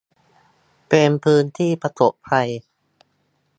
[0.89, 2.49] เป็นพื้นที่ประสบภัย